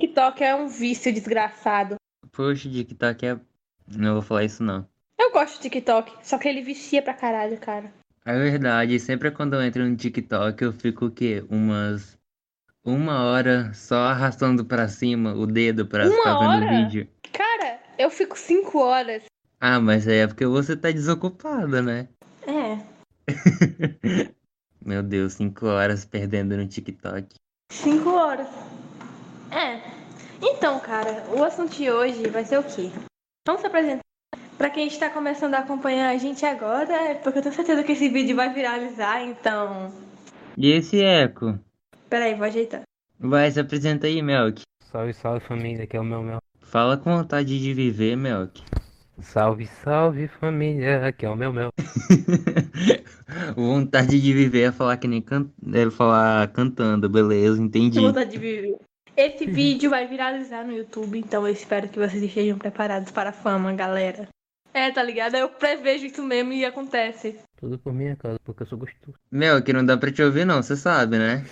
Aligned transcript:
TikTok 0.00 0.44
é 0.44 0.54
um 0.54 0.68
vício 0.68 1.12
desgraçado. 1.12 1.96
Poxa, 2.32 2.68
TikTok 2.68 3.26
é. 3.26 3.40
Não 3.96 4.14
vou 4.14 4.22
falar 4.22 4.44
isso 4.44 4.62
não. 4.62 4.86
Eu 5.18 5.32
gosto 5.32 5.56
de 5.56 5.62
TikTok, 5.62 6.12
só 6.22 6.36
que 6.38 6.46
ele 6.48 6.60
vicia 6.60 7.00
pra 7.02 7.14
caralho, 7.14 7.58
cara. 7.58 7.92
É 8.24 8.34
verdade, 8.38 8.98
sempre 9.00 9.30
quando 9.30 9.54
eu 9.54 9.62
entro 9.62 9.84
no 9.88 9.96
TikTok 9.96 10.62
eu 10.62 10.72
fico 10.72 11.06
o 11.06 11.10
quê? 11.10 11.44
Umas. 11.48 12.18
Uma 12.84 13.24
hora 13.24 13.72
só 13.72 13.96
arrastando 13.96 14.64
pra 14.64 14.86
cima 14.88 15.32
o 15.34 15.46
dedo 15.46 15.86
pra 15.86 16.06
Uma 16.06 16.14
ficar 16.16 16.38
vendo 16.38 16.62
o 16.62 16.66
hora? 16.66 16.68
vídeo. 16.84 17.08
Cara, 17.32 17.80
eu 17.98 18.10
fico 18.10 18.38
cinco 18.38 18.78
horas. 18.78 19.24
Ah, 19.60 19.80
mas 19.80 20.06
aí 20.06 20.18
é 20.18 20.26
porque 20.26 20.46
você 20.46 20.76
tá 20.76 20.90
desocupada, 20.90 21.80
né? 21.82 22.08
É. 22.46 22.78
Meu 24.84 25.02
Deus, 25.02 25.32
cinco 25.32 25.66
horas 25.66 26.04
perdendo 26.04 26.56
no 26.56 26.66
TikTok. 26.66 27.34
Cinco 27.72 28.10
horas. 28.10 28.46
Então, 30.42 30.78
cara, 30.80 31.24
o 31.34 31.42
assunto 31.42 31.74
de 31.74 31.90
hoje 31.90 32.28
vai 32.28 32.44
ser 32.44 32.58
o 32.58 32.62
quê? 32.62 32.90
Vamos 33.46 33.60
se 33.60 33.66
apresentar. 33.66 34.00
Pra 34.58 34.70
quem 34.70 34.86
está 34.86 35.10
começando 35.10 35.54
a 35.54 35.58
acompanhar 35.58 36.10
a 36.10 36.16
gente 36.16 36.44
agora, 36.44 36.92
é 36.92 37.14
porque 37.14 37.38
eu 37.38 37.42
tenho 37.42 37.54
certeza 37.54 37.82
que 37.84 37.92
esse 37.92 38.08
vídeo 38.08 38.36
vai 38.36 38.52
viralizar, 38.52 39.22
então. 39.22 39.92
E 40.56 40.70
esse 40.70 41.02
eco? 41.02 41.58
Peraí, 42.08 42.34
vou 42.34 42.46
ajeitar. 42.46 42.82
Vai, 43.18 43.50
se 43.50 43.60
apresenta 43.60 44.06
aí, 44.06 44.22
Melk. 44.22 44.62
Salve, 44.80 45.12
salve 45.12 45.40
família, 45.40 45.84
aqui 45.84 45.96
é 45.96 46.00
o 46.00 46.04
meu 46.04 46.22
Mel. 46.22 46.38
Fala 46.60 46.96
com 46.96 47.16
vontade 47.16 47.60
de 47.60 47.74
viver, 47.74 48.16
Melk. 48.16 48.62
Salve, 49.20 49.66
salve 49.66 50.28
família, 50.28 51.06
aqui 51.06 51.24
é 51.24 51.30
o 51.30 51.36
meu 51.36 51.52
Mel. 51.52 51.70
vontade 53.56 54.20
de 54.20 54.32
viver 54.32 54.68
é 54.68 54.72
falar 54.72 54.96
que 54.96 55.08
nem 55.08 55.22
can... 55.22 55.50
é 55.72 55.90
falar 55.90 56.48
cantando, 56.48 57.08
beleza, 57.08 57.60
entendi. 57.60 58.00
Vontade 58.00 58.30
de 58.30 58.38
viver. 58.38 58.76
Esse 59.16 59.46
vídeo 59.46 59.88
vai 59.90 60.06
viralizar 60.06 60.64
no 60.64 60.72
YouTube, 60.72 61.18
então 61.18 61.46
eu 61.46 61.52
espero 61.52 61.88
que 61.88 61.98
vocês 61.98 62.22
estejam 62.22 62.58
preparados 62.58 63.10
para 63.10 63.30
a 63.30 63.32
fama, 63.32 63.72
galera. 63.72 64.28
É, 64.74 64.90
tá 64.90 65.02
ligado? 65.02 65.34
Eu 65.36 65.48
prevejo 65.48 66.04
isso 66.04 66.22
mesmo 66.22 66.52
e 66.52 66.64
acontece. 66.64 67.38
Tudo 67.56 67.78
por 67.78 67.94
minha 67.94 68.14
causa, 68.14 68.38
porque 68.44 68.62
eu 68.62 68.66
sou 68.66 68.76
gostoso. 68.78 69.16
Melk, 69.30 69.72
não 69.72 69.84
dá 69.84 69.96
pra 69.96 70.12
te 70.12 70.22
ouvir 70.22 70.44
não, 70.44 70.62
você 70.62 70.76
sabe, 70.76 71.18
né? 71.18 71.46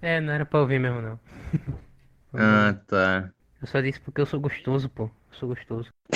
É, 0.00 0.20
não 0.20 0.32
era 0.32 0.46
pra 0.46 0.60
ouvir 0.60 0.78
mesmo 0.78 1.00
não. 1.02 1.18
Ah, 2.32 2.76
tá. 2.86 3.28
Eu 3.60 3.66
só 3.66 3.80
disse 3.80 3.98
porque 3.98 4.20
eu 4.20 4.26
sou 4.26 4.38
gostoso, 4.38 4.88
pô. 4.88 5.06
Eu 5.06 5.10
sou 5.32 5.48
gostoso. 5.48 5.92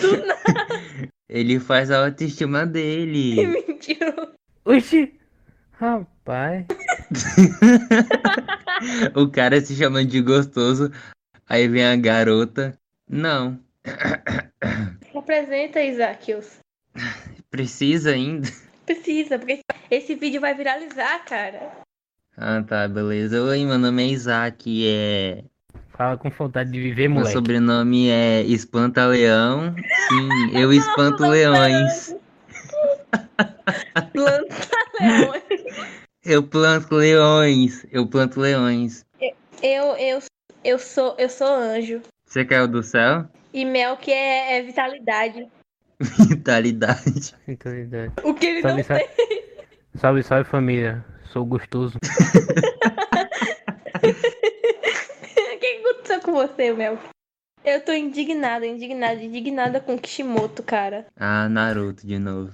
Do 0.00 0.26
nada, 0.26 1.08
Ele 1.26 1.58
faz 1.58 1.90
a 1.90 2.04
autoestima 2.04 2.66
dele. 2.66 3.46
mentira. 3.66 4.14
Oxi! 4.66 5.15
Rapaz. 5.78 6.64
o 9.14 9.28
cara 9.28 9.60
se 9.60 9.74
chamando 9.76 10.08
de 10.08 10.20
gostoso, 10.22 10.90
aí 11.48 11.68
vem 11.68 11.84
a 11.84 11.96
garota. 11.96 12.76
Não, 13.08 13.58
Apresenta, 15.14 15.80
Isaquios. 15.82 16.58
precisa 17.50 18.10
ainda. 18.10 18.48
Precisa, 18.84 19.38
porque 19.38 19.60
esse 19.90 20.14
vídeo 20.14 20.40
vai 20.40 20.54
viralizar, 20.54 21.24
cara. 21.24 21.72
Ah, 22.36 22.62
tá, 22.62 22.86
beleza. 22.88 23.42
Oi, 23.42 23.64
meu 23.64 23.78
nome 23.78 24.04
é 24.04 24.06
Isaac, 24.08 24.86
é... 24.86 25.44
Fala 25.90 26.16
com 26.18 26.28
vontade 26.28 26.70
de 26.70 26.80
viver, 26.80 27.08
Meu 27.08 27.18
moleque. 27.18 27.32
sobrenome 27.32 28.10
é 28.10 28.42
Espanta-Leão. 28.42 29.74
Sim, 30.08 30.58
eu 30.58 30.72
espanto 30.72 31.26
leões. 31.26 32.14
Planta 34.12 34.75
leões. 35.00 35.42
Eu 36.24 36.42
planto 36.42 36.94
leões. 36.94 37.86
Eu 37.92 38.06
planto 38.06 38.40
leões. 38.40 39.04
Eu, 39.62 39.96
eu, 39.96 40.22
eu 40.64 40.78
sou, 40.78 41.14
eu 41.18 41.28
sou 41.28 41.46
anjo. 41.46 42.00
Você 42.26 42.44
caiu 42.44 42.66
do 42.68 42.82
céu? 42.82 43.26
E 43.52 43.64
mel 43.64 43.96
que 43.96 44.10
é, 44.12 44.58
é 44.58 44.62
vitalidade. 44.62 45.46
Vitalidade. 46.28 47.34
Vitalidade. 47.46 48.12
O 48.22 48.34
que 48.34 48.46
ele 48.46 48.62
Salve, 48.62 48.76
não 48.76 48.84
salve. 48.84 49.04
tem. 49.04 49.44
Salve, 49.94 50.22
salve 50.22 50.44
família. 50.50 51.04
Sou 51.32 51.44
gostoso. 51.46 51.96
O 51.96 52.00
que 55.58 55.66
aconteceu 55.66 56.20
com 56.20 56.32
você, 56.32 56.72
Mel? 56.72 56.98
Eu 57.64 57.84
tô 57.84 57.92
indignada, 57.92 58.66
indignada, 58.66 59.22
indignada 59.22 59.80
com 59.80 59.98
Kishimoto, 59.98 60.62
cara. 60.62 61.06
Ah, 61.16 61.48
Naruto 61.48 62.06
de 62.06 62.18
novo. 62.18 62.52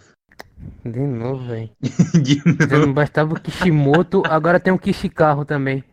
De 0.85 1.01
novo, 1.01 1.47
velho. 1.47 1.71
De 2.23 2.43
novo. 2.45 2.87
não 2.87 2.93
bastava 2.93 3.35
o 3.35 3.41
Kishimoto, 3.41 4.23
agora 4.27 4.61
tem 4.61 4.73
o 4.73 4.79
Kishicarro 4.79 5.45
também. 5.45 5.85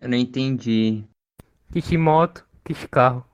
Eu 0.00 0.08
não 0.08 0.16
entendi. 0.16 1.04
Kishimoto, 1.72 2.44
Kishicarro. 2.64 3.24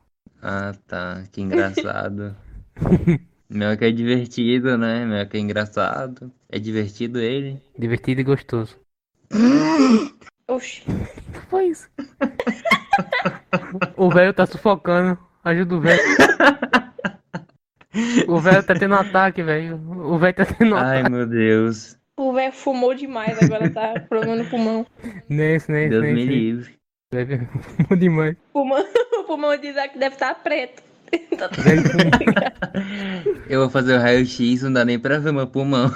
Ah, 0.42 0.74
tá. 0.86 1.22
Que 1.32 1.40
engraçado. 1.40 2.36
Meu 3.48 3.76
que 3.76 3.84
é 3.84 3.90
divertido, 3.90 4.76
né? 4.76 5.04
Meu 5.04 5.26
que 5.28 5.36
é 5.36 5.40
engraçado. 5.40 6.32
É 6.48 6.58
divertido 6.58 7.20
ele. 7.20 7.62
Divertido 7.78 8.20
e 8.20 8.24
gostoso. 8.24 8.76
Oxi. 10.48 10.82
que 10.82 11.40
foi 11.48 11.68
isso? 11.68 11.88
o 13.96 14.10
velho 14.10 14.34
tá 14.34 14.46
sufocando. 14.46 15.18
Ajuda 15.42 15.74
o 15.76 15.80
velho. 15.80 16.02
O 18.28 18.38
velho 18.40 18.62
tá 18.62 18.74
tendo 18.74 18.94
ataque, 18.94 19.42
velho. 19.42 19.76
O 19.76 20.18
velho 20.18 20.34
tá 20.34 20.44
tendo 20.46 20.74
Ai, 20.76 20.98
ataque. 21.00 21.10
meu 21.12 21.26
Deus. 21.26 21.96
O 22.16 22.32
velho 22.32 22.52
fumou 22.52 22.94
demais, 22.94 23.36
agora 23.42 23.68
tá 23.70 23.94
problema 24.08 24.36
no 24.36 24.44
pulmão. 24.50 24.86
Nesse, 25.28 25.70
nesse, 25.70 25.90
Deus 25.90 26.04
me 26.04 26.12
nesse. 26.14 26.26
livre. 26.26 26.74
Velho 27.12 27.48
fumou 27.48 27.98
demais. 27.98 28.36
Pulmão, 28.52 28.84
o 29.20 29.24
pulmão 29.24 29.56
de 29.56 29.68
Isaac 29.68 29.98
deve 29.98 30.14
estar 30.14 30.34
preto. 30.36 30.82
Tá 31.38 31.48
tudo 31.48 31.62
Velho 31.62 31.82
fumou. 31.82 32.10
Eu 33.48 33.60
vou 33.60 33.70
fazer 33.70 33.94
o 33.96 34.00
raio-x, 34.00 34.62
não 34.62 34.72
dá 34.72 34.84
nem 34.84 34.98
pra 34.98 35.18
ver 35.18 35.32
meu 35.32 35.46
pulmão. 35.46 35.88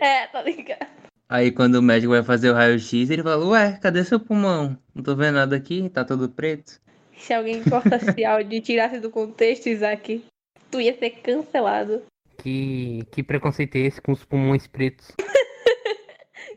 É, 0.00 0.26
tá 0.28 0.42
ligado? 0.42 0.86
Aí 1.28 1.50
quando 1.52 1.74
o 1.76 1.82
médico 1.82 2.12
vai 2.12 2.22
fazer 2.22 2.50
o 2.50 2.54
raio-x, 2.54 3.10
ele 3.10 3.22
fala, 3.22 3.44
ué, 3.46 3.78
cadê 3.80 4.02
seu 4.04 4.18
pulmão? 4.18 4.76
Não 4.94 5.02
tô 5.02 5.14
vendo 5.14 5.34
nada 5.34 5.54
aqui, 5.56 5.88
tá 5.90 6.04
todo 6.04 6.28
preto. 6.28 6.80
Se 7.20 7.32
alguém 7.34 7.62
cortasse 7.62 8.10
esse 8.10 8.24
áudio 8.24 8.56
e 8.56 8.60
tirasse 8.60 8.98
do 8.98 9.10
contexto, 9.10 9.68
Isaac, 9.68 10.24
tu 10.70 10.80
ia 10.80 10.96
ser 10.98 11.10
cancelado. 11.10 12.02
Que, 12.38 13.04
que 13.12 13.22
preconceito 13.22 13.76
é 13.76 13.80
esse 13.80 14.00
com 14.00 14.12
os 14.12 14.24
pulmões 14.24 14.66
pretos? 14.66 15.12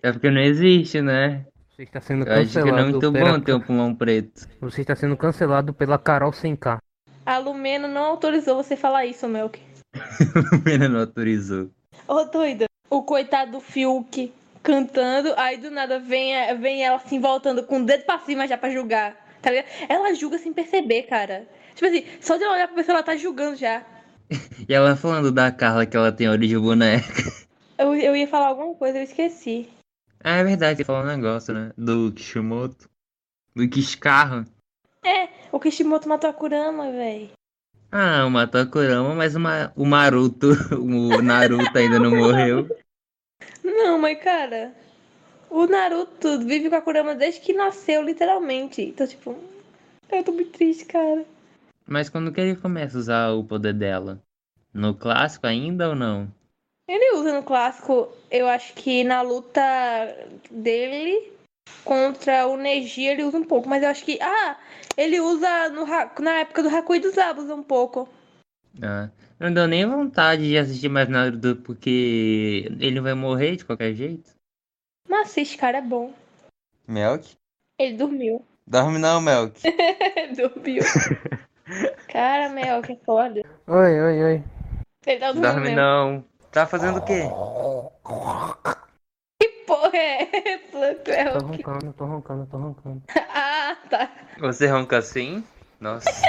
É 0.01 0.11
porque 0.11 0.29
não 0.29 0.41
existe, 0.41 1.01
né? 1.01 1.45
Você 1.69 1.83
está 1.83 1.99
sendo 1.99 2.25
Eu 2.27 2.33
acho 2.41 2.51
que 2.51 2.59
não 2.59 2.67
é 2.67 2.71
cancelado. 2.83 2.91
muito 2.91 3.11
pela- 3.11 3.31
bom 3.33 3.39
ter 3.39 3.53
um 3.53 3.59
pulmão 3.59 3.95
preto. 3.95 4.47
Você 4.61 4.81
está 4.81 4.95
sendo 4.95 5.17
cancelado 5.17 5.73
pela 5.73 5.97
Carol 5.97 6.31
100k. 6.31 6.77
A 7.25 7.37
Lumena 7.37 7.87
não 7.87 8.03
autorizou 8.03 8.55
você 8.55 8.75
falar 8.75 9.05
isso, 9.05 9.27
Melk. 9.27 9.59
O 10.53 10.57
menino 10.65 10.89
não 10.89 10.99
autorizou. 11.01 11.69
Ô, 12.07 12.23
doida. 12.25 12.65
O 12.89 13.01
coitado 13.03 13.53
do 13.53 13.59
Fiuk 13.61 14.31
cantando, 14.61 15.33
aí 15.35 15.57
do 15.57 15.69
nada 15.71 15.99
vem, 15.99 16.35
a- 16.37 16.53
vem 16.53 16.83
ela 16.85 16.97
assim 16.97 17.19
voltando 17.19 17.63
com 17.63 17.81
o 17.81 17.85
dedo 17.85 18.05
pra 18.05 18.19
cima 18.19 18.47
já 18.47 18.57
pra 18.57 18.69
julgar. 18.69 19.15
Tá 19.43 19.51
ligado? 19.51 19.67
Ela 19.89 20.13
julga 20.15 20.39
sem 20.39 20.53
perceber, 20.53 21.03
cara. 21.03 21.45
Tipo 21.75 21.85
assim, 21.87 22.05
só 22.21 22.37
de 22.37 22.43
ela 22.45 22.53
olhar 22.55 22.67
pra 22.67 22.77
pessoa, 22.77 22.95
ela 22.95 23.03
tá 23.03 23.15
julgando 23.15 23.57
já. 23.57 23.85
E 24.67 24.73
ela 24.73 24.95
falando 24.95 25.31
da 25.31 25.51
Carla 25.51 25.85
que 25.85 25.95
ela 25.97 26.11
tem 26.11 26.27
de 26.39 26.57
boneca. 26.57 27.05
Eu, 27.77 27.93
eu 27.93 28.15
ia 28.15 28.27
falar 28.27 28.47
alguma 28.47 28.73
coisa, 28.73 28.97
eu 28.97 29.03
esqueci. 29.03 29.67
Ah, 30.23 30.37
é 30.37 30.43
verdade, 30.43 30.77
você 30.77 30.85
falou 30.85 31.03
um 31.03 31.05
negócio, 31.05 31.53
né? 31.53 31.71
Do 31.77 32.11
Kishimoto. 32.13 32.89
Do 33.53 33.67
Kishkarro. 33.67 34.45
É, 35.05 35.27
o 35.51 35.59
Kishimoto 35.59 36.07
matou 36.07 36.29
a 36.29 36.33
Kurama, 36.33 36.89
véi. 36.91 37.31
Ah, 37.91 38.27
matou 38.29 38.61
a 38.61 38.65
Kurama, 38.65 39.13
mas 39.13 39.35
o, 39.35 39.39
Ma- 39.39 39.71
o 39.75 39.85
Maruto, 39.85 40.51
o 40.79 41.21
Naruto 41.21 41.77
ainda 41.77 41.99
não 41.99 42.11
morreu. 42.11 42.67
Não, 43.63 43.99
mas 43.99 44.17
cara, 44.23 44.73
o 45.53 45.67
Naruto 45.67 46.39
vive 46.39 46.67
com 46.67 46.75
a 46.75 46.81
Kurama 46.81 47.13
desde 47.13 47.39
que 47.39 47.53
nasceu, 47.53 48.01
literalmente. 48.01 48.81
Então, 48.81 49.05
tipo, 49.05 49.37
eu 50.11 50.23
tô 50.23 50.31
muito 50.31 50.51
triste, 50.51 50.85
cara. 50.85 51.23
Mas 51.85 52.09
quando 52.09 52.31
que 52.31 52.41
ele 52.41 52.55
começa 52.55 52.97
a 52.97 52.99
usar 52.99 53.31
o 53.33 53.43
poder 53.43 53.73
dela? 53.73 54.19
No 54.73 54.95
clássico 54.95 55.45
ainda 55.45 55.89
ou 55.89 55.95
não? 55.95 56.27
Ele 56.89 57.15
usa 57.19 57.33
no 57.33 57.43
clássico, 57.43 58.09
eu 58.31 58.47
acho 58.47 58.73
que 58.73 59.03
na 59.03 59.21
luta 59.21 59.61
dele 60.49 61.31
contra 61.85 62.47
o 62.47 62.57
Neji 62.57 63.05
ele 63.05 63.23
usa 63.23 63.37
um 63.37 63.45
pouco, 63.45 63.69
mas 63.69 63.83
eu 63.83 63.89
acho 63.89 64.03
que. 64.03 64.17
Ah, 64.21 64.57
ele 64.97 65.19
usa 65.21 65.69
no, 65.69 65.85
na 65.85 66.39
época 66.39 66.63
do 66.63 66.75
Hakui 66.75 66.99
dos 66.99 67.17
Abus 67.17 67.49
um 67.51 67.61
pouco. 67.61 68.09
Ah, 68.81 69.09
não 69.39 69.53
deu 69.53 69.67
nem 69.67 69.85
vontade 69.85 70.47
de 70.47 70.57
assistir 70.57 70.89
mais 70.89 71.07
Naruto 71.07 71.57
porque 71.57 72.71
ele 72.79 72.99
vai 72.99 73.13
morrer 73.13 73.55
de 73.55 73.65
qualquer 73.65 73.93
jeito. 73.93 74.32
Mas 75.13 75.29
assiste, 75.29 75.57
cara, 75.59 75.77
é 75.77 75.81
bom. 75.81 76.11
Melk? 76.87 77.37
Ele 77.77 77.97
dormiu. 77.97 78.43
Dorme 78.65 78.97
não, 78.97 79.21
Melk. 79.21 79.61
dormiu. 80.35 80.81
Cara, 82.07 82.49
Mel, 82.49 82.81
que 82.81 82.95
foda. 83.05 83.43
Oi, 83.67 84.01
oi, 84.01 84.23
oi. 84.23 84.43
Ele 85.05 85.19
tá 85.19 85.27
dormindo 85.27 85.51
Dorme 85.51 85.61
mesmo. 85.67 85.75
não. 85.75 86.25
Tá 86.51 86.65
fazendo 86.65 86.97
o 86.97 87.05
quê? 87.05 87.21
Que 89.39 89.49
porra 89.67 89.95
é? 89.95 90.57
Plug 90.71 91.11
é 91.11 91.29
Tô 91.29 91.45
roncando, 91.45 91.93
tô 91.93 92.05
roncando, 92.05 92.47
tô 92.47 92.57
roncando. 92.57 93.03
Ah, 93.15 93.77
tá. 93.91 94.11
Você 94.39 94.65
ronca 94.65 94.97
assim? 94.97 95.43
Nossa. 95.79 96.09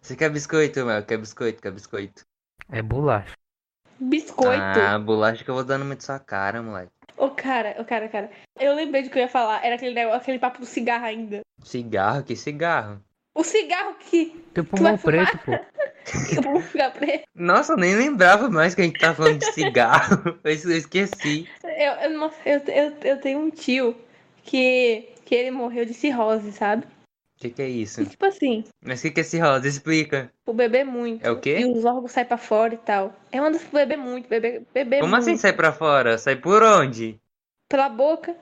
Você 0.00 0.14
quer 0.14 0.30
biscoito, 0.30 0.86
Mel? 0.86 1.04
Quer 1.04 1.18
biscoito? 1.18 1.60
Quer 1.60 1.72
biscoito? 1.72 2.24
É 2.70 2.82
bolacha. 2.82 3.34
Biscoito. 4.00 4.50
Ah, 4.50 4.98
bolacha 4.98 5.42
que 5.42 5.50
eu 5.50 5.54
vou 5.54 5.64
dando 5.64 5.84
muito 5.84 6.04
sua 6.04 6.18
cara, 6.18 6.62
moleque. 6.62 6.92
Ô, 7.16 7.30
cara, 7.30 7.76
ô, 7.80 7.84
cara, 7.84 8.08
cara. 8.08 8.30
Eu 8.60 8.74
lembrei 8.74 9.02
do 9.02 9.10
que 9.10 9.18
eu 9.18 9.22
ia 9.22 9.28
falar. 9.28 9.64
Era 9.64 9.74
aquele, 9.74 9.94
negócio, 9.94 10.20
aquele 10.20 10.38
papo 10.38 10.60
do 10.60 10.66
cigarro 10.66 11.04
ainda. 11.04 11.40
Cigarro? 11.64 12.22
Que 12.22 12.36
cigarro? 12.36 13.02
O 13.34 13.42
cigarro 13.42 13.94
que 13.94 14.36
Teu 14.54 14.64
pulmão 14.64 14.96
fumar? 14.96 15.30
preto, 15.30 15.38
pô. 15.44 15.52
eu 16.36 16.42
vou 16.42 16.60
ficar 16.60 16.90
preto. 16.90 17.24
Nossa, 17.34 17.72
eu 17.72 17.76
nem 17.76 17.94
lembrava 17.96 18.48
mais 18.48 18.74
que 18.74 18.80
a 18.80 18.84
gente 18.84 18.98
tava 18.98 19.14
falando 19.14 19.38
de 19.38 19.44
cigarro. 19.46 20.38
Eu 20.44 20.52
es- 20.52 20.64
eu 20.64 20.76
esqueci. 20.76 21.46
Eu, 21.64 21.92
eu, 22.44 22.62
eu, 22.66 22.92
eu 23.04 23.20
tenho 23.20 23.40
um 23.40 23.50
tio 23.50 23.96
que, 24.42 25.08
que 25.24 25.34
ele 25.34 25.50
morreu 25.50 25.84
de 25.84 25.94
cirrose, 25.94 26.52
sabe? 26.52 26.86
O 27.38 27.40
que, 27.40 27.50
que 27.50 27.62
é 27.62 27.68
isso? 27.68 28.00
E 28.02 28.06
tipo 28.06 28.26
assim, 28.26 28.64
Mas 28.84 28.98
o 28.98 29.02
que, 29.02 29.10
que 29.12 29.20
é 29.20 29.22
cirrose? 29.22 29.68
Explica. 29.68 30.28
o 30.44 30.52
bebê 30.52 30.82
muito. 30.82 31.24
É 31.24 31.30
o 31.30 31.38
quê? 31.38 31.60
E 31.60 31.66
os 31.66 31.84
órgãos 31.84 32.10
saem 32.10 32.26
pra 32.26 32.36
fora 32.36 32.74
e 32.74 32.78
tal. 32.78 33.14
É 33.30 33.40
uma 33.40 33.52
das 33.52 33.62
bebê 33.62 33.96
muito, 33.96 34.28
bebê, 34.28 34.62
bebê 34.74 34.98
Como 34.98 35.12
muito. 35.12 35.22
assim 35.22 35.36
sai 35.36 35.52
pra 35.52 35.72
fora? 35.72 36.18
Sai 36.18 36.34
por 36.34 36.64
onde? 36.64 37.16
Pela 37.68 37.88
boca. 37.88 38.34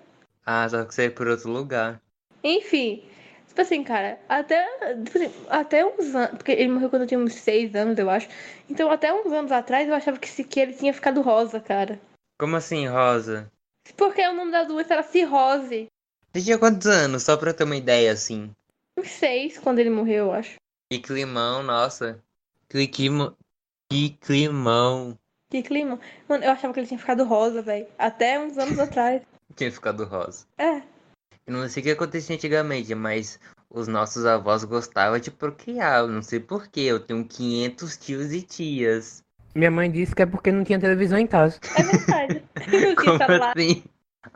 Ah, 0.46 0.66
só 0.66 0.82
que 0.86 0.94
sai 0.94 1.10
por 1.10 1.26
outro 1.28 1.50
lugar. 1.50 2.00
Enfim. 2.42 3.04
Tipo 3.48 3.60
assim, 3.60 3.84
cara, 3.84 4.18
até, 4.28 4.66
tipo 5.04 5.18
assim, 5.18 5.32
até 5.50 5.84
uns 5.84 6.14
anos. 6.14 6.30
Porque 6.38 6.52
ele 6.52 6.68
morreu 6.68 6.88
quando 6.88 7.02
eu 7.02 7.08
tinha 7.08 7.20
uns 7.20 7.34
seis 7.34 7.74
anos, 7.74 7.98
eu 7.98 8.08
acho. 8.08 8.28
Então, 8.70 8.90
até 8.90 9.12
uns 9.12 9.30
anos 9.30 9.52
atrás, 9.52 9.86
eu 9.86 9.94
achava 9.94 10.18
que, 10.18 10.42
que 10.44 10.60
ele 10.60 10.72
tinha 10.72 10.94
ficado 10.94 11.20
rosa, 11.20 11.60
cara. 11.60 12.00
Como 12.38 12.56
assim, 12.56 12.86
rosa? 12.86 13.50
Porque 13.94 14.26
o 14.26 14.32
nome 14.34 14.52
da 14.52 14.64
doença 14.64 14.94
era 14.94 15.02
cirrose. 15.02 15.86
Você 16.32 16.42
tinha 16.44 16.58
quantos 16.58 16.86
anos? 16.86 17.22
Só 17.22 17.36
pra 17.36 17.50
eu 17.50 17.54
ter 17.54 17.64
uma 17.64 17.76
ideia, 17.76 18.12
assim. 18.12 18.50
Uns 18.98 19.08
seis 19.08 19.58
quando 19.58 19.78
ele 19.78 19.90
morreu, 19.90 20.26
eu 20.26 20.32
acho. 20.32 20.56
Que 20.90 20.98
climão, 20.98 21.62
nossa. 21.62 22.22
Que 22.68 22.86
climão. 22.86 23.36
Que 23.90 24.10
climão. 24.10 25.18
Que 25.50 25.62
clima. 25.62 26.00
Mano, 26.28 26.44
eu 26.44 26.50
achava 26.50 26.74
que 26.74 26.80
ele 26.80 26.88
tinha 26.88 26.98
ficado 26.98 27.24
rosa, 27.24 27.62
velho. 27.62 27.86
Até 27.98 28.38
uns 28.38 28.58
anos 28.58 28.78
atrás. 28.80 29.22
Tinha 29.54 29.70
ficado 29.70 30.04
rosa. 30.04 30.46
É. 30.58 30.82
Eu 31.46 31.54
não 31.54 31.68
sei 31.68 31.80
o 31.80 31.84
que 31.84 31.92
acontecia 31.92 32.34
antigamente, 32.34 32.94
mas 32.94 33.38
os 33.70 33.86
nossos 33.86 34.26
avós 34.26 34.64
gostavam 34.64 35.18
de 35.18 35.30
procriar. 35.30 36.00
Eu 36.00 36.08
não 36.08 36.22
sei 36.22 36.40
porquê. 36.40 36.80
Eu 36.80 36.98
tenho 36.98 37.24
500 37.24 37.96
tios 37.96 38.32
e 38.32 38.42
tias. 38.42 39.22
Minha 39.54 39.70
mãe 39.70 39.90
disse 39.90 40.14
que 40.14 40.22
é 40.22 40.26
porque 40.26 40.50
não 40.50 40.64
tinha 40.64 40.80
televisão 40.80 41.18
em 41.18 41.26
casa. 41.26 41.58
É 41.78 41.82
verdade. 41.82 42.42
Como 42.96 43.44
assim? 43.44 43.84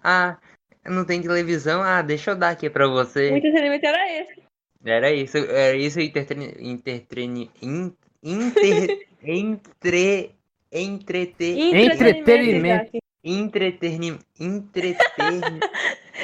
Ah, 0.03 0.39
não 0.87 1.05
tem 1.05 1.21
televisão? 1.21 1.83
Ah, 1.83 2.01
deixa 2.03 2.31
eu 2.31 2.37
dar 2.37 2.51
aqui 2.51 2.71
pra 2.71 2.87
você. 2.87 3.33
O 3.33 3.37
entretenimento 3.37 3.85
era 3.85 4.21
esse. 4.21 4.43
Era 4.85 5.13
isso, 5.13 5.37
era 5.37 5.77
isso 5.77 6.01
intertreni, 6.01 6.55
intertreni, 6.59 7.51
in, 7.63 7.93
inter, 8.23 9.07
entre, 9.23 10.35
entreter, 10.73 11.59
Entretenimento. 11.59 12.99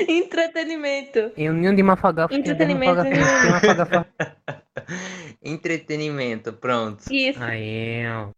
Entretenimento. 0.08 1.32
Em 1.36 1.50
União 1.50 1.74
de 1.74 1.82
Mafagafo. 1.82 2.28
tem 2.32 2.40
Entretenimento, 2.40 2.94
Mafagafo, 2.96 3.10
tem 3.42 3.50
Mafagafo. 3.50 4.06
entretenimento, 5.42 6.52
pronto. 6.54 7.04
Isso. 7.12 7.42
Aí, 7.42 8.02
ó. 8.08 8.30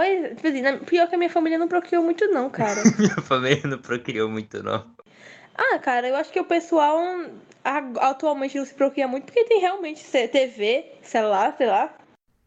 Oi, 0.00 0.34
tipo 0.34 0.48
assim, 0.48 0.62
na- 0.62 0.78
pior 0.78 1.08
que 1.08 1.14
a 1.14 1.18
minha 1.18 1.30
família 1.30 1.58
não 1.58 1.68
procriou 1.68 2.02
muito, 2.02 2.26
não, 2.28 2.48
cara. 2.50 2.82
Minha 2.98 3.16
família 3.22 3.62
não 3.66 3.78
procriou 3.78 4.28
muito, 4.28 4.62
não. 4.62 4.84
ah, 5.54 5.78
cara, 5.78 6.08
eu 6.08 6.16
acho 6.16 6.32
que 6.32 6.40
o 6.40 6.44
pessoal 6.44 6.98
atualmente 7.64 8.58
não 8.58 8.64
se 8.64 8.74
procria 8.74 9.06
muito 9.06 9.24
porque 9.24 9.44
tem 9.44 9.60
realmente 9.60 10.04
TV, 10.28 10.92
celular, 11.02 11.56
sei 11.56 11.66
lá. 11.66 11.94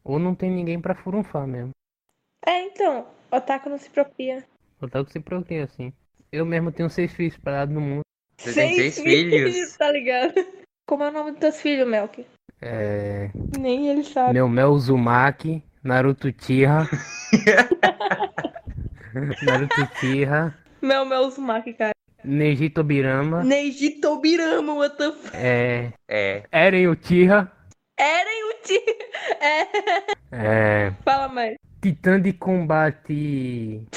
Ou 0.03 0.17
não 0.17 0.33
tem 0.33 0.49
ninguém 0.49 0.79
pra 0.79 0.95
furunfar 0.95 1.45
mesmo. 1.45 1.71
É, 2.45 2.65
então, 2.65 3.07
otaku 3.31 3.69
não 3.69 3.77
se 3.77 3.89
procria. 3.89 4.43
Que 4.79 5.11
se 5.11 5.19
procria 5.19 5.65
assim. 5.65 5.93
Eu 6.31 6.45
mesmo 6.45 6.71
tenho 6.71 6.89
seis 6.89 7.13
filhos 7.13 7.33
espalhados 7.33 7.73
no 7.73 7.81
mundo. 7.81 8.01
Você 8.37 8.53
tem 8.53 8.75
seis 8.75 8.99
filhos? 8.99 9.77
Tá 9.77 9.91
ligado? 9.91 10.33
Como 10.87 11.03
é 11.03 11.09
o 11.09 11.11
nome 11.11 11.31
dos 11.31 11.39
teus 11.39 11.61
filhos, 11.61 11.87
Melk? 11.87 12.25
É. 12.59 13.29
Nem 13.59 13.89
ele 13.89 14.03
sabe. 14.03 14.33
Meu 14.33 14.49
Mel 14.49 14.71
Uzumaki, 14.71 15.63
Naruto 15.83 16.31
Tira. 16.31 16.87
Naruto 19.43 19.87
Tira, 19.99 20.57
Mel 20.81 21.05
Mel 21.05 21.21
Uzumaki, 21.21 21.73
cara. 21.73 21.93
Neji 22.23 22.69
Tobirama, 22.69 23.44
Neji 23.44 24.00
Tobirama, 24.01 24.75
what 24.75 24.97
the 24.97 25.06
f... 25.06 25.31
é. 25.33 25.94
É, 26.07 26.44
Eren 26.51 26.88
Uchiha, 26.89 27.51
Eren 28.01 28.44
Uchi. 28.50 28.79
É. 29.39 29.68
é. 30.31 30.94
Fala 31.03 31.27
mais. 31.27 31.56
Titã 31.81 32.19
de 32.19 32.33
Combate. 32.33 33.85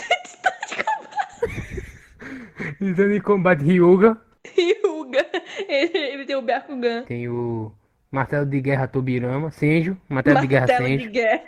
Titã 2.79 3.09
de 3.09 3.21
Combate 3.21 3.65
Ryuga. 3.65 4.21
Hyuga. 4.57 5.27
Ele, 5.69 5.99
ele 5.99 6.25
tem 6.27 6.37
o 6.37 6.43
Byakugan. 6.43 7.05
Tem 7.05 7.29
o 7.29 7.73
Martelo 8.11 8.47
de 8.47 8.61
Guerra 8.61 8.87
Tobirama, 8.87 9.51
Senjo, 9.51 9.97
Martelo 10.09 10.41
de 10.41 10.47
Guerra 10.49 10.67
Martelo 10.67 10.89
de 10.89 10.99
Senjo. 10.99 11.11
guerra. 11.11 11.45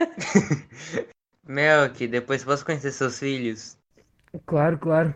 Melk, 1.46 2.06
depois 2.08 2.42
posso 2.42 2.64
conhecer 2.64 2.90
seus 2.92 3.18
filhos? 3.18 3.76
Claro, 4.46 4.78
claro. 4.78 5.14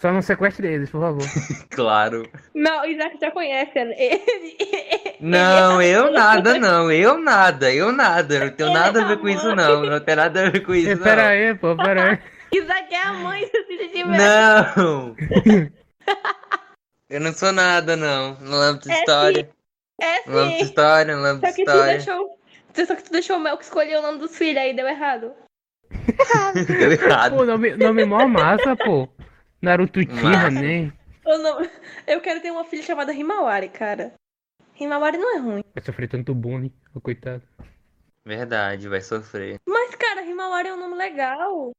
Só 0.00 0.12
não 0.12 0.22
sequestre 0.22 0.66
eles, 0.68 0.90
por 0.90 1.00
favor. 1.00 1.26
Claro. 1.70 2.28
Não, 2.54 2.82
o 2.82 2.86
Isaac 2.86 3.18
já 3.20 3.30
conhece 3.30 3.72
ele. 3.78 5.16
Não, 5.20 5.80
eu 5.82 6.10
nada, 6.10 6.58
não. 6.58 6.90
Eu 6.90 7.18
nada, 7.18 7.72
eu 7.72 7.92
nada. 7.92 8.40
Não 8.46 8.50
tenho 8.50 8.68
Ele 8.70 8.78
nada 8.78 9.00
a 9.00 9.02
é 9.04 9.08
ver 9.08 9.18
com 9.18 9.28
isso, 9.28 9.54
não. 9.54 9.82
Não 9.84 10.00
tem 10.00 10.16
nada 10.16 10.46
a 10.46 10.50
ver 10.50 10.60
com 10.64 10.74
isso, 10.74 10.96
Pera 11.02 11.22
não. 11.22 11.28
aí, 11.30 11.54
pô, 11.54 11.76
pera 11.76 12.10
aí. 12.12 12.18
Isaac 12.52 12.94
é 12.94 13.02
a 13.02 13.12
mãe 13.12 13.46
se 13.46 13.62
você 13.62 13.88
tiver. 13.88 14.06
Não! 14.18 15.16
Eu 17.10 17.20
não 17.20 17.32
sou 17.32 17.52
nada, 17.52 17.96
não. 17.96 18.34
Não 18.40 18.58
lembro 18.58 18.82
de 18.82 18.90
É 18.92 18.98
história. 19.00 19.50
É 20.00 20.28
Não 20.28 20.34
lembro 20.36 20.50
de 20.52 20.58
sim. 20.58 20.64
história, 20.64 21.16
não 21.16 21.22
lembro 21.22 21.40
Só 21.40 21.46
de 21.48 21.52
que 21.56 21.64
tu 21.64 21.70
história. 21.70 21.92
deixou. 21.96 22.38
Só 22.86 22.94
que 22.94 23.02
tu 23.02 23.10
deixou 23.12 23.36
o 23.36 23.40
Melk 23.40 23.62
escolher 23.64 23.98
o 23.98 24.02
nome 24.02 24.18
dos 24.18 24.36
filhos 24.36 24.62
aí, 24.62 24.74
deu 24.74 24.86
errado. 24.86 25.32
Deu 26.66 26.92
errado. 26.92 27.36
Pô, 27.36 27.44
nome, 27.44 27.76
nome 27.76 28.04
mó 28.04 28.26
massa, 28.28 28.76
pô. 28.76 29.08
Naruto 29.60 30.04
Tira, 30.04 30.50
né? 30.50 30.92
Eu, 31.24 31.38
não... 31.38 31.60
eu 32.06 32.20
quero 32.20 32.40
ter 32.40 32.50
uma 32.50 32.64
filha 32.64 32.82
chamada 32.82 33.12
Himawari, 33.12 33.68
cara. 33.68 34.14
Himawari 34.78 35.18
não 35.18 35.36
é 35.36 35.38
ruim. 35.38 35.64
Vai 35.74 35.84
sofrer 35.84 36.08
tanto 36.08 36.34
bullying, 36.34 36.72
ô 36.94 37.00
coitado. 37.00 37.42
Verdade, 38.24 38.88
vai 38.88 39.00
sofrer. 39.00 39.58
Mas, 39.66 39.94
cara, 39.94 40.22
Himawari 40.22 40.68
é 40.68 40.74
um 40.74 40.78
nome 40.80 40.96
legal. 40.96 41.72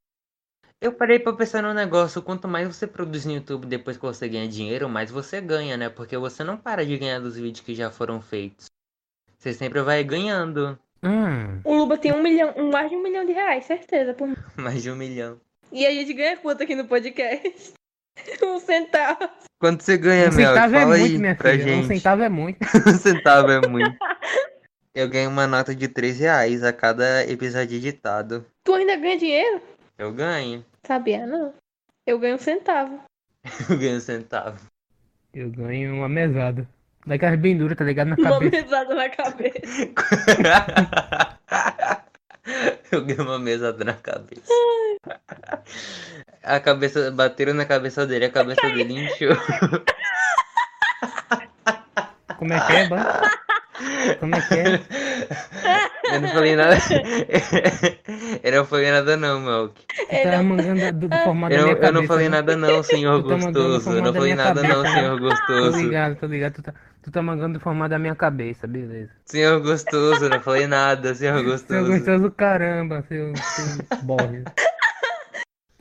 Eu 0.80 0.92
parei 0.92 1.18
pra 1.18 1.32
pensar 1.34 1.62
num 1.62 1.74
negócio, 1.74 2.22
quanto 2.22 2.48
mais 2.48 2.66
você 2.66 2.86
produz 2.86 3.24
no 3.26 3.32
YouTube 3.32 3.66
depois 3.66 3.96
que 3.96 4.02
você 4.02 4.28
ganha 4.28 4.48
dinheiro, 4.48 4.88
mais 4.88 5.10
você 5.10 5.40
ganha, 5.40 5.76
né? 5.76 5.88
Porque 5.90 6.16
você 6.16 6.42
não 6.42 6.56
para 6.56 6.84
de 6.86 6.96
ganhar 6.96 7.20
dos 7.20 7.36
vídeos 7.36 7.64
que 7.64 7.74
já 7.74 7.90
foram 7.90 8.20
feitos. 8.20 8.66
Você 9.38 9.52
sempre 9.52 9.82
vai 9.82 10.02
ganhando 10.04 10.78
Hum, 11.02 11.60
O 11.64 11.74
Luba 11.74 11.96
tem 11.96 12.12
um 12.12 12.22
milhão, 12.22 12.52
um- 12.56 12.70
mais 12.70 12.90
de 12.90 12.96
um 12.96 13.02
milhão 13.02 13.24
de 13.24 13.32
reais, 13.32 13.64
certeza. 13.64 14.12
Por... 14.12 14.28
mais 14.56 14.82
de 14.82 14.90
um 14.90 14.96
milhão. 14.96 15.40
E 15.72 15.86
a 15.86 15.90
gente 15.90 16.12
ganha 16.12 16.36
quanto 16.36 16.62
aqui 16.62 16.74
no 16.74 16.84
podcast? 16.86 17.72
um 18.42 18.58
centavo. 18.60 19.28
Quanto 19.60 19.82
você 19.84 19.96
ganha, 19.96 20.28
um 20.30 20.34
Mel? 20.34 20.48
centavo 20.48 20.76
é 20.76 20.80
Fala 20.80 20.96
muito, 20.98 21.12
aí 21.12 21.18
minha 21.18 21.34
pra 21.34 21.50
filha. 21.52 21.64
Um 21.64 21.82
gente. 21.82 21.86
centavo 21.88 22.22
é 22.22 22.28
muito. 22.28 22.58
um 22.88 22.94
centavo 22.94 23.50
é 23.50 23.66
muito. 23.68 23.96
Eu 24.92 25.08
ganho 25.08 25.30
uma 25.30 25.46
nota 25.46 25.72
de 25.74 25.86
3 25.86 26.18
reais 26.18 26.64
a 26.64 26.72
cada 26.72 27.24
episódio 27.30 27.76
editado. 27.76 28.44
Tu 28.64 28.74
ainda 28.74 28.96
ganha 28.96 29.16
dinheiro? 29.16 29.62
Eu 29.96 30.12
ganho. 30.12 30.64
Sabia, 30.84 31.24
não. 31.26 31.54
Eu 32.04 32.18
ganho 32.18 32.34
um 32.34 32.38
centavo. 32.38 33.00
Eu 33.70 33.78
ganho 33.78 33.96
um 33.98 34.00
centavo. 34.00 34.58
Eu 35.32 35.48
ganho 35.48 35.94
uma 35.94 36.08
mesada. 36.08 36.68
Daquelas 37.06 37.38
bem 37.38 37.56
duras, 37.56 37.78
tá 37.78 37.84
ligado? 37.84 38.08
Na 38.08 38.16
Uma 38.16 38.30
cabeça. 38.30 38.50
mesada 38.64 38.94
na 38.94 39.08
cabeça. 39.08 39.88
Eu 42.90 43.04
ganhei 43.04 43.20
uma 43.22 43.38
mesada 43.38 43.84
na 43.84 43.94
cabeça. 43.94 44.52
A 46.42 46.58
cabeça. 46.60 47.10
Bateram 47.10 47.54
na 47.54 47.64
cabeça 47.64 48.06
dele, 48.06 48.26
a 48.26 48.30
cabeça 48.30 48.62
dele 48.62 49.04
inchou. 49.04 49.36
Como 52.38 52.52
é 52.54 52.60
que 52.66 52.72
é, 52.72 52.88
Ban? 52.88 53.04
Como 54.18 54.34
é 54.34 54.40
que 54.40 54.54
é? 54.54 54.80
Eu 56.14 56.20
não 56.22 56.28
falei 56.30 56.56
nada. 56.56 56.76
Eu 58.42 58.52
não 58.52 58.64
falei 58.64 58.90
nada 58.90 59.16
não, 59.16 59.40
Melk. 59.40 59.74
Tu 59.86 60.06
Ele 60.10 60.30
tá 60.30 60.42
mangando 60.42 60.92
do, 60.98 61.08
do 61.08 61.16
formato 61.18 61.54
Eu 61.54 61.58
da 61.58 61.66
não, 61.66 61.74
minha 61.74 61.86
eu 61.86 61.92
não 61.92 62.06
cabeça, 62.06 62.06
falei 62.06 62.28
né? 62.28 62.36
nada 62.36 62.56
não, 62.56 62.82
senhor 62.82 63.22
tá 63.22 63.36
mandando 63.36 63.68
gostoso. 63.68 63.96
Eu 63.96 64.02
não 64.02 64.14
falei 64.14 64.34
nada 64.34 64.62
não, 64.62 64.82
cabeça. 64.82 64.94
senhor 64.94 65.18
Tô 65.18 65.24
gostoso. 65.28 65.76
ligado, 65.76 66.16
tô 66.16 66.26
ligado. 66.26 66.54
Tu 66.54 66.62
tá, 66.62 66.74
Tu 67.02 67.10
tá 67.10 67.22
mandando 67.22 67.56
informar 67.56 67.88
da 67.88 67.98
minha 67.98 68.14
cabeça, 68.14 68.66
beleza. 68.66 69.10
Senhor 69.24 69.60
gostoso, 69.60 70.28
não 70.28 70.40
falei 70.40 70.66
nada, 70.66 71.14
senhor 71.14 71.42
gostoso. 71.42 71.86
gostoso 71.90 72.30
caramba, 72.30 73.02
seu, 73.08 73.32
seu 73.36 73.78
borre. 74.02 74.44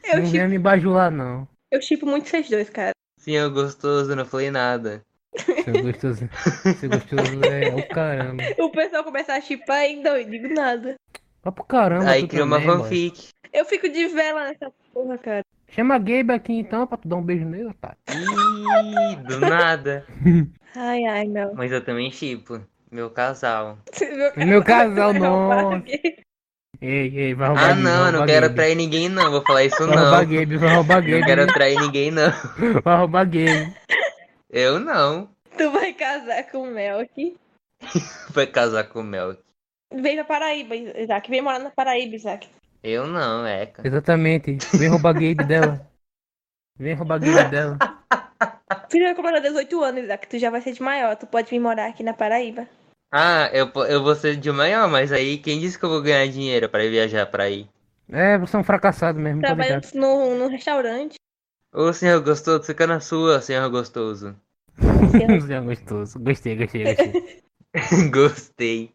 Eu 0.09 0.17
Não 0.17 0.25
chipo, 0.25 0.31
venha 0.31 0.47
me 0.47 0.59
bajular, 0.59 1.11
não. 1.11 1.47
eu 1.71 1.81
chipo 1.81 2.05
muito 2.05 2.27
vocês 2.27 2.49
dois, 2.49 2.69
cara. 2.69 2.91
Senhor 3.19 3.49
gostoso, 3.49 4.15
não 4.15 4.25
falei 4.25 4.49
nada. 4.51 5.03
Seu 5.63 5.81
gostoso, 5.83 6.29
seu 6.79 6.89
gostoso 6.89 7.43
é 7.45 7.69
o 7.75 7.87
caramba. 7.93 8.43
O 8.57 8.71
pessoal 8.71 9.03
começa 9.03 9.33
a 9.33 9.41
chipar 9.41 9.85
e 9.85 9.97
não, 9.97 10.17
eu 10.17 10.27
digo 10.27 10.47
nada. 10.53 10.95
Vai 11.43 11.53
pro 11.53 11.63
caramba, 11.63 12.09
Aí 12.09 12.27
cria 12.27 12.43
uma 12.43 12.59
também, 12.59 12.75
boy. 12.75 12.83
fanfic. 12.83 13.29
Eu 13.53 13.65
fico 13.65 13.87
de 13.89 14.07
vela 14.07 14.45
nessa 14.49 14.71
porra, 14.93 15.17
cara. 15.17 15.43
Chama 15.67 15.95
a 15.95 15.99
Gabe 15.99 16.31
aqui 16.33 16.53
então 16.53 16.87
pra 16.87 16.97
tu 16.97 17.07
dar 17.07 17.17
um 17.17 17.21
beijo 17.23 17.45
nele, 17.45 17.67
otário. 17.67 17.97
Ih, 18.09 19.15
do 19.27 19.39
nada. 19.39 20.05
Ai, 20.75 21.03
ai, 21.05 21.27
não. 21.27 21.53
Mas 21.55 21.71
eu 21.71 21.83
também 21.83 22.11
chipo. 22.11 22.61
Meu 22.91 23.09
casal. 23.09 23.77
Meu, 24.37 24.63
casal, 24.63 25.13
vai 25.13 25.29
roubar 25.29 25.63
nossa. 25.63 25.83
Ei, 26.81 27.13
ei, 27.17 27.33
vai 27.33 27.47
roubar 27.49 27.63
Ah, 27.63 27.67
Gabe, 27.69 27.81
não, 27.81 27.91
eu 27.91 27.97
não 28.05 28.11
roubar 28.19 28.27
quero 28.27 28.55
trair 28.55 28.75
ninguém, 28.75 29.09
não. 29.09 29.31
Vou 29.31 29.43
falar 29.45 29.63
isso 29.65 29.75
Vai 29.85 29.97
roubar 29.97 30.25
não. 30.25 30.33
Gabe, 30.35 30.57
vai 30.57 30.75
roubar 30.75 31.01
Não 31.01 31.09
Gabe. 31.09 31.25
quero 31.25 31.47
trair 31.47 31.79
ninguém, 31.79 32.11
não. 32.11 32.31
Vai 32.83 32.97
roubar 32.97 33.25
Gabe. 33.25 33.75
Eu 34.49 34.79
não. 34.79 35.29
Tu 35.57 35.69
vai 35.71 35.93
casar 35.93 36.43
com 36.51 36.63
o 36.63 36.67
Melk. 36.67 37.37
Vai 38.31 38.47
casar 38.47 38.83
com 38.85 38.99
o 39.01 39.03
Mel. 39.03 39.37
Vem 39.93 40.15
pra 40.15 40.23
Paraíba, 40.25 40.75
Isaac. 40.75 41.29
Vem 41.29 41.41
morar 41.41 41.59
na 41.59 41.69
Paraíba, 41.69 42.15
Isaac. 42.15 42.47
Eu 42.83 43.07
não, 43.07 43.45
Eca. 43.45 43.85
Exatamente. 43.85 44.57
Vem 44.77 44.87
roubar 44.89 45.13
Gabe 45.13 45.43
dela. 45.45 45.85
Vem 46.77 46.93
roubar 46.93 47.19
Gabe 47.19 47.49
dela. 47.51 47.77
Tu 48.89 48.97
já 48.99 49.05
vai 49.05 49.15
completar 49.15 49.41
18 49.41 49.83
anos, 49.83 50.03
Isaac. 50.05 50.27
Tu 50.27 50.39
já 50.39 50.49
vai 50.49 50.61
ser 50.61 50.71
de 50.73 50.81
maior. 50.81 51.15
Tu 51.15 51.27
pode 51.27 51.49
vir 51.49 51.59
morar 51.59 51.87
aqui 51.87 52.03
na 52.03 52.13
Paraíba. 52.13 52.67
Ah, 53.11 53.49
eu, 53.51 53.71
eu 53.85 54.03
vou 54.03 54.15
ser 54.15 54.35
de 54.35 54.51
maior, 54.51 54.87
mas 54.87 55.11
aí 55.11 55.37
quem 55.37 55.59
disse 55.59 55.79
que 55.79 55.85
eu 55.85 55.89
vou 55.89 56.01
ganhar 56.01 56.27
dinheiro 56.27 56.69
pra 56.69 56.87
viajar 56.87 57.25
pra 57.25 57.45
aí? 57.45 57.67
É, 58.11 58.37
você 58.37 58.55
é 58.55 58.59
um 58.59 58.63
fracassado 58.63 59.19
mesmo. 59.19 59.41
Trabalhando 59.41 59.87
no, 59.95 60.35
no 60.35 60.47
restaurante. 60.47 61.15
Ô, 61.73 61.91
senhor 61.93 62.21
gostoso, 62.21 62.63
fica 62.63 62.87
na 62.87 62.99
sua, 62.99 63.41
senhor 63.41 63.69
gostoso. 63.69 64.35
É 65.49 65.61
gostoso. 65.61 66.19
Gostei, 66.19 66.55
gostei, 66.55 66.83
gostei. 66.83 67.41
Gostei. 68.11 68.91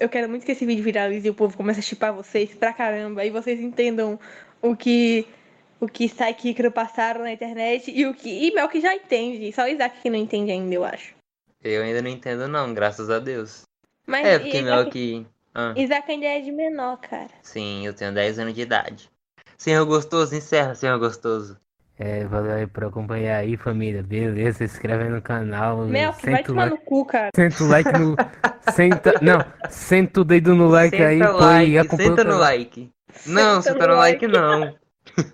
Eu 0.00 0.08
quero 0.08 0.28
muito 0.28 0.44
que 0.44 0.52
esse 0.52 0.66
vídeo 0.66 0.84
viralize 0.84 1.26
e 1.26 1.30
o 1.30 1.34
povo 1.34 1.56
comece 1.56 1.80
a 1.80 1.82
chipar 1.82 2.12
vocês 2.12 2.54
pra 2.54 2.72
caramba. 2.72 3.24
E 3.24 3.30
vocês 3.30 3.60
entendam 3.60 4.18
o 4.62 4.76
que 4.76 5.26
o 5.80 5.86
que 5.86 6.08
Sai 6.08 6.30
e 6.30 6.34
Kikro 6.34 6.72
passaram 6.72 7.22
na 7.22 7.32
internet 7.32 7.90
e 7.90 8.06
o 8.06 8.14
que. 8.14 8.28
E 8.28 8.54
Melk 8.54 8.80
já 8.80 8.94
entende. 8.94 9.52
Só 9.52 9.64
o 9.64 9.68
Isaac 9.68 10.00
que 10.00 10.10
não 10.10 10.18
entende 10.18 10.50
ainda, 10.50 10.74
eu 10.74 10.84
acho. 10.84 11.14
Eu 11.62 11.82
ainda 11.82 12.00
não 12.02 12.08
entendo 12.10 12.46
não, 12.48 12.72
graças 12.72 13.10
a 13.10 13.18
Deus. 13.18 13.62
Mas 14.06 14.26
É, 14.26 14.38
porque 14.38 14.58
Isaac, 14.58 14.64
Mel 14.64 14.86
que... 14.90 15.26
Ah, 15.54 15.72
Isaac 15.76 16.10
ainda 16.10 16.26
é 16.26 16.40
de 16.40 16.52
menor, 16.52 16.98
cara. 16.98 17.30
sim, 17.42 17.84
eu 17.86 17.92
tenho 17.94 18.12
10 18.12 18.38
anos 18.38 18.54
de 18.54 18.60
idade. 18.62 19.10
Senhor 19.56 19.84
gostoso, 19.84 20.34
encerra, 20.36 20.74
senhor 20.74 20.98
gostoso. 20.98 21.58
É, 21.98 22.24
valeu 22.26 22.52
aí 22.52 22.66
por 22.66 22.84
acompanhar 22.84 23.38
aí, 23.38 23.56
família. 23.56 24.04
Beleza, 24.04 24.58
se 24.58 24.64
inscreve 24.64 25.04
aí 25.04 25.10
no 25.10 25.20
canal. 25.20 25.78
Melk, 25.78 26.24
vai 26.30 26.36
senta 26.36 26.44
tomar 26.44 26.64
like. 26.70 26.76
no 26.76 26.84
cu, 26.84 27.04
cara. 27.04 27.30
Senta 27.34 27.64
o 27.64 27.68
like 27.68 27.92
no. 27.98 28.14
Senta. 28.72 29.14
Não, 29.20 29.44
senta 29.68 30.20
o 30.20 30.24
dedo 30.24 30.54
no 30.54 30.68
like 30.68 30.96
senta 30.96 31.08
aí, 31.08 31.20
o 31.20 31.32
pô, 31.32 31.38
like, 31.38 31.70
e 31.72 31.78
acompanha 31.78 32.12
o 32.12 32.16
senta 32.16 32.24
no 32.24 32.38
like. 32.38 32.92
Não, 33.26 33.62
Senta 33.62 33.72
senta 33.72 33.86
no 33.88 33.94
no 33.94 33.98
like 33.98 34.26
não. 34.28 34.76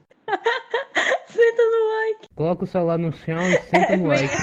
Senta 1.34 1.62
no 1.62 1.88
like. 1.96 2.28
Coloca 2.36 2.64
o 2.64 2.66
celular 2.66 2.98
no 2.98 3.12
chão 3.12 3.42
e 3.42 3.58
senta 3.62 3.96
no 3.96 4.06
like. 4.06 4.34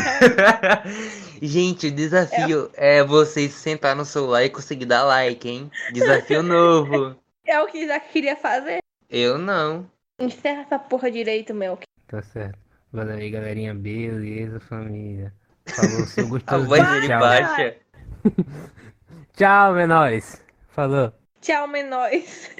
Gente, 1.42 1.88
o 1.88 1.92
desafio 1.92 2.70
é 2.74 3.04
vocês 3.04 3.54
sentar 3.54 3.96
no 3.96 4.04
celular 4.06 4.44
e 4.44 4.50
conseguir 4.50 4.86
dar 4.86 5.04
like, 5.04 5.48
hein? 5.50 5.72
Desafio 5.94 6.44
novo. 6.44 7.16
É 7.46 7.60
o 7.62 7.68
que 7.68 7.80
Isaac 7.80 8.10
queria 8.12 8.36
fazer. 8.36 8.80
Eu 9.10 9.38
não. 9.38 9.90
Encerra 10.20 10.62
essa 10.62 10.78
porra 10.78 11.10
direito, 11.10 11.54
Melk. 11.54 11.84
Tá 12.08 12.22
certo. 12.22 12.60
Valeu 12.92 13.16
aí, 13.16 13.30
galerinha. 13.32 13.74
Beleza, 13.74 14.60
família. 14.60 15.34
Falou, 15.68 16.06
seu 16.08 16.26
A 16.28 16.30
gostoso. 16.30 16.66
voz 16.68 16.90
dele 16.90 17.08
Tchau. 17.08 17.20
baixa. 17.20 17.76
Tchau, 19.38 19.74
menores. 19.74 20.42
Falou. 20.70 21.14
Tchau, 21.42 21.68
menores. 21.68 22.52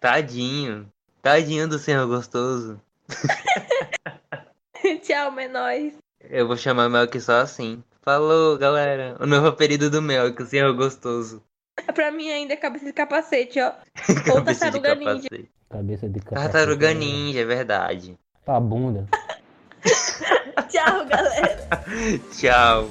Tadinho. 0.00 0.88
Tadinho 1.24 1.66
do 1.66 1.78
senhor 1.78 2.06
gostoso. 2.06 2.78
Tchau, 5.02 5.32
menores. 5.32 5.94
Eu 6.20 6.46
vou 6.46 6.54
chamar 6.54 6.90
Melk 6.90 7.18
só 7.18 7.40
assim. 7.40 7.82
Falou, 8.02 8.58
galera. 8.58 9.16
O 9.18 9.24
novo 9.24 9.46
apelido 9.46 9.88
do 9.88 10.02
Melk, 10.02 10.42
o 10.42 10.46
senhor 10.46 10.70
gostoso. 10.74 11.42
Pra 11.94 12.10
mim 12.10 12.28
ainda 12.28 12.52
é 12.52 12.56
cabeça 12.58 12.84
de 12.84 12.92
capacete, 12.92 13.58
ó. 13.58 13.72
Ou 14.34 14.44
tartaruga 14.44 14.94
ninja. 14.94 15.28
Cabeça 15.70 16.10
de 16.10 16.20
capacete. 16.20 16.52
Tartaruga 16.52 16.92
ninja, 16.92 17.40
é 17.40 17.44
verdade. 17.46 18.18
Tá 18.44 18.60
bunda. 18.60 19.08
Tchau, 20.68 21.06
galera. 21.06 21.68
Tchau. 22.32 22.90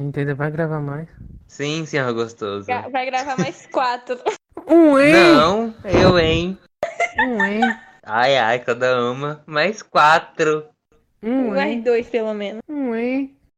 Entendeu? 0.00 0.34
Vai 0.34 0.50
gravar 0.50 0.80
mais. 0.80 1.08
Sim, 1.46 1.84
senhor 1.84 2.12
gostoso. 2.14 2.66
Ga- 2.66 2.88
Vai 2.88 3.06
gravar 3.06 3.36
mais 3.36 3.66
quatro. 3.66 4.18
Um, 4.66 4.98
hein? 4.98 5.12
Não, 5.12 5.74
eu, 5.84 6.16
hein? 6.18 6.58
Um, 7.18 7.44
hein? 7.44 7.76
Ai, 8.04 8.36
ai, 8.36 8.58
cada 8.60 9.10
uma. 9.10 9.42
Mais 9.46 9.82
quatro. 9.82 10.64
Um, 11.22 11.50
Mais 11.50 11.72
hein? 11.72 11.80
dois, 11.82 12.08
pelo 12.08 12.32
menos. 12.34 12.60
Um, 12.68 12.94
hein? 12.94 13.36